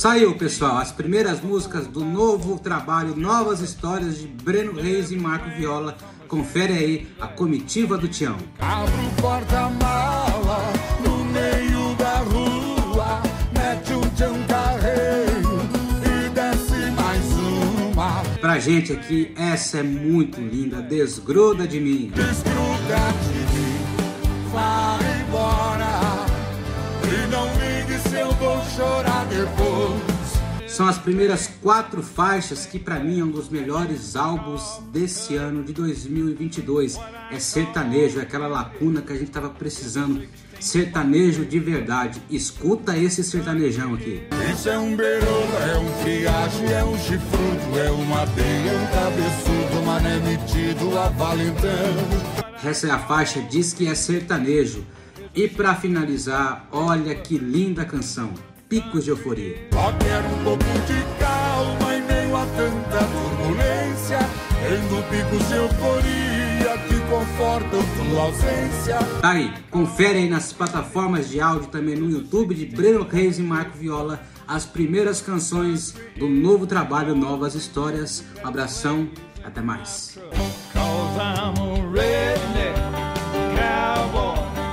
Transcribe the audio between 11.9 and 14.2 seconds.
da rua, mete um